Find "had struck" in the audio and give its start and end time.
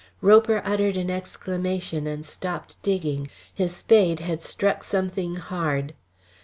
4.19-4.83